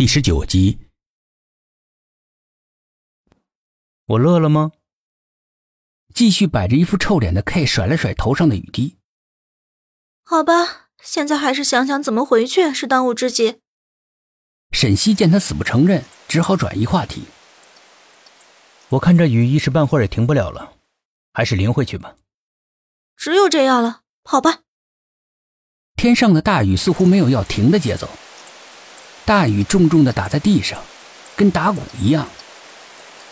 [0.00, 0.78] 第十九集，
[4.06, 4.72] 我乐了吗？
[6.14, 8.96] 继续摆着一副臭脸的 K 甩了甩头上的雨滴。
[10.22, 13.60] 好吧，现在还是想想怎么回去是当务之急。
[14.72, 17.24] 沈西见他死不承认，只好转移话题。
[18.88, 20.78] 我看这雨一时半会儿也停不了了，
[21.34, 22.16] 还是淋回去吧。
[23.18, 24.60] 只有这样了，跑吧。
[25.94, 28.08] 天上的大雨似乎没有要停的节奏。
[29.30, 30.82] 大雨重重的打在地上，
[31.36, 32.28] 跟打鼓一样。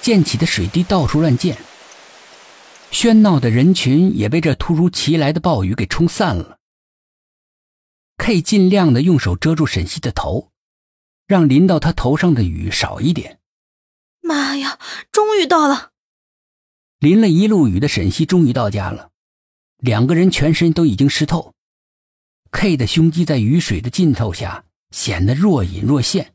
[0.00, 1.58] 溅起的水滴到处乱溅。
[2.92, 6.58] 喧闹的人群也被这突如其来的暴雨给冲散了。
[8.18, 10.52] K 尽量的用手遮住沈西的头，
[11.26, 13.40] 让淋到他头上的雨少一点。
[14.20, 14.78] 妈呀，
[15.10, 15.90] 终于到了！
[17.00, 19.10] 淋了一路雨的沈西终于到家了，
[19.78, 21.52] 两个人全身都已经湿透。
[22.52, 24.66] K 的胸肌在雨水的浸透下。
[24.90, 26.34] 显得若隐若现。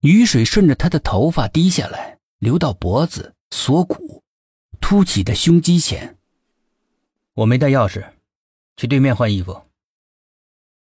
[0.00, 4.22] 雨水顺着他的头发滴下来，流到脖子、锁骨、
[4.80, 6.16] 凸起的胸肌前。
[7.34, 8.12] 我没带钥匙，
[8.76, 9.66] 去对面换衣服。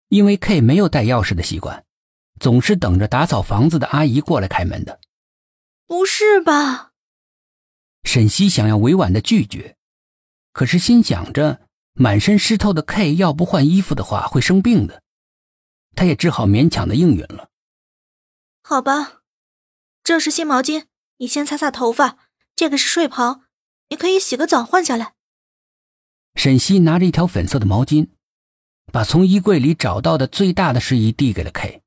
[0.10, 1.86] 因为 K 没有带钥匙的习惯，
[2.40, 5.00] 总是等着打扫房子的阿姨过来开门的。
[5.88, 6.92] 不是吧？
[8.04, 9.78] 沈西想要委婉的拒绝，
[10.52, 11.62] 可是心想着
[11.94, 15.02] 满身湿透的 K 要不换衣服的话会生病的。
[15.96, 17.50] 他也只好勉强的应允了。
[18.62, 19.22] 好吧，
[20.04, 20.86] 这是新毛巾，
[21.18, 22.18] 你先擦擦头发。
[22.56, 23.42] 这个是睡袍，
[23.90, 25.14] 你可以洗个澡换下来。
[26.36, 28.10] 沈西拿着一条粉色的毛巾，
[28.92, 31.82] 把从衣柜里找到的最大的睡衣递给了 K。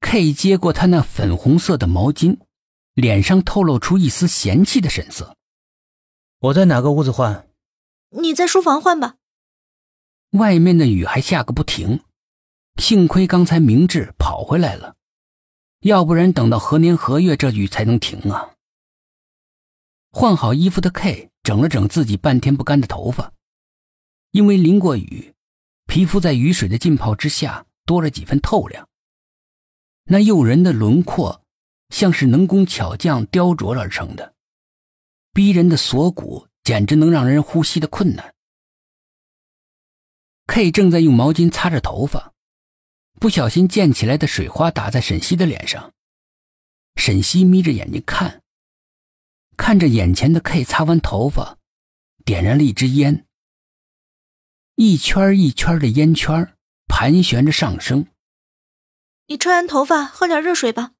[0.00, 2.38] K 接过他那粉红色的毛巾，
[2.94, 5.36] 脸上透露出一丝嫌弃的神色。
[6.38, 7.48] 我在哪个屋子换？
[8.10, 9.16] 你在书房换吧。
[10.30, 12.02] 外面的雨还下个不停。
[12.76, 14.96] 幸亏刚才明智跑回来了，
[15.80, 18.54] 要不然等到何年何月这雨才能停啊？
[20.10, 23.32] 换好衣服的 K 整了整自己半天不干的头发，
[24.32, 25.32] 因为淋过雨，
[25.86, 28.88] 皮肤在雨水的浸泡之下多了几分透亮。
[30.04, 31.44] 那诱人的轮廓
[31.90, 34.34] 像是能工巧匠雕琢而成的，
[35.32, 38.34] 逼人的锁骨简直能让人呼吸的困难。
[40.48, 42.32] K 正在用毛巾擦着头发。
[43.22, 45.92] 不小心溅起来的水花打在沈西的脸上，
[46.96, 48.42] 沈西眯着眼睛看，
[49.56, 51.56] 看着眼前的 K 擦完头发，
[52.24, 53.24] 点燃了一支烟，
[54.74, 56.52] 一圈一圈的烟圈
[56.88, 58.08] 盘旋着上升。
[59.28, 60.94] 你吹完头发，喝点热水吧。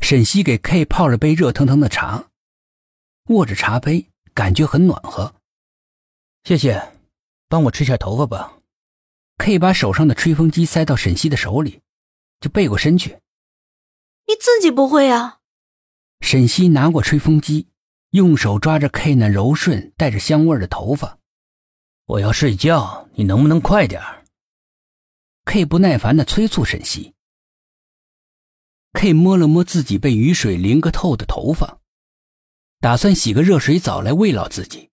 [0.00, 2.30] 沈西给 K 泡了杯热腾腾的茶，
[3.26, 5.36] 握着茶杯，感觉很暖和。
[6.42, 6.94] 谢谢，
[7.48, 8.57] 帮我吹下头发吧。
[9.38, 11.80] K 把手上的吹风机塞到沈西的手里，
[12.40, 13.20] 就背过身去。
[14.26, 15.38] 你自己不会呀？
[16.20, 17.68] 沈西拿过吹风机，
[18.10, 21.18] 用手抓着 K 那柔顺带着香味的头发。
[22.06, 24.02] 我要睡觉，你能不能快点
[25.44, 27.14] ？K 不耐烦的催促沈西。
[28.92, 31.78] K 摸了摸自己被雨水淋个透的头发，
[32.80, 34.90] 打算洗个热水澡来慰劳自己。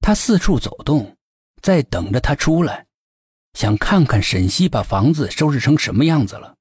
[0.00, 1.16] 他四处走动，
[1.62, 2.86] 在等着他出来。
[3.60, 6.56] 想看看沈西把房子收拾成什么样子了。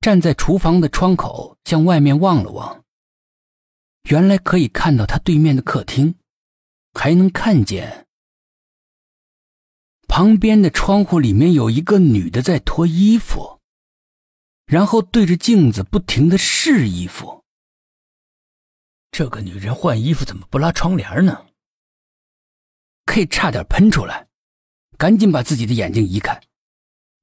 [0.00, 2.82] 站在厨房的窗口，向外面望了望，
[4.02, 6.16] 原来可以看到他对面的客厅，
[6.92, 8.08] 还能看见
[10.08, 13.60] 旁边的窗户里面有一个女的在脱衣服，
[14.66, 17.44] 然后对着镜子不停的试衣服。
[19.12, 21.46] 这个女人换衣服怎么不拉窗帘呢
[23.06, 24.26] ？K 差点喷出来。
[25.00, 26.42] 赶紧把自己的眼睛移开，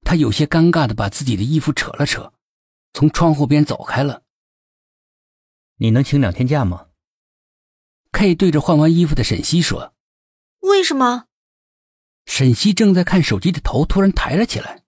[0.02, 2.34] 他有些尴尬的把自己的衣服扯了扯，
[2.92, 4.24] 从窗户边走开了。
[5.76, 6.88] 你能请两天假吗
[8.14, 9.94] ？K 对着换完衣服的沈西说
[10.62, 11.26] ：“为什么？”
[12.26, 14.82] 沈西正在看手机的头突然抬了起来：“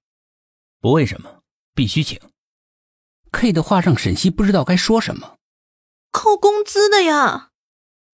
[0.82, 1.44] 不为什么，
[1.76, 2.20] 必须请。
[3.32, 5.38] ”K 的话让沈西不知道该说什么。
[6.10, 7.52] 扣工资的呀！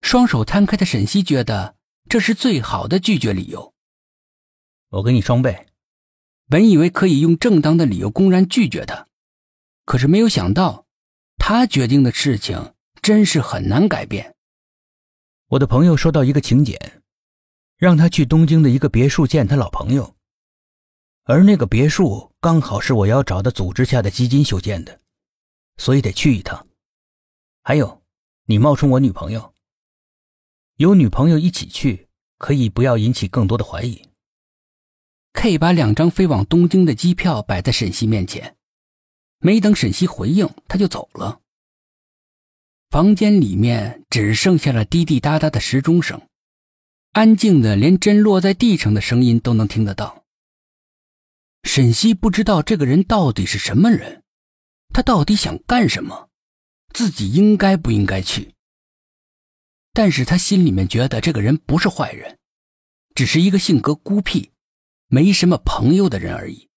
[0.01, 1.77] 双手摊开的沈西觉得
[2.09, 3.73] 这是最好的拒绝理由。
[4.95, 5.67] 我给你双倍。
[6.47, 9.07] 本以为可以用正当的理由公然拒绝他，
[9.83, 10.85] 可是没有想到，
[11.37, 14.35] 他决定的事情真是很难改变。
[15.47, 17.01] 我的朋友收到一个请柬，
[17.77, 20.15] 让他去东京的一个别墅见他老朋友，
[21.23, 25.01] 而那个别墅刚好是我要找的组织下的基金修建的，
[25.77, 26.65] 所以得去一趟。
[27.63, 28.01] 还有，
[28.45, 29.53] 你冒充我女朋友，
[30.77, 32.07] 有女朋友一起去，
[32.37, 34.07] 可以不要引起更多的怀疑。
[35.35, 38.55] K 把两张飞往东京的机票摆在沈西面前，
[39.39, 41.41] 没等沈西回应，他就走了。
[42.89, 46.19] 房间里面只剩下了滴滴答答的时钟声，
[47.11, 50.23] 安静的连针落在地上的声音都能听得到。
[51.63, 54.23] 沈西不知道这个人到底是什么人，
[54.93, 56.29] 他到底想干什么，
[56.93, 58.53] 自己应该不应该去？
[59.91, 62.39] 但是他心里面觉得这个人不是坏人，
[63.13, 64.51] 只是一个性格孤僻、
[65.15, 66.67] 没什么朋友的人而已。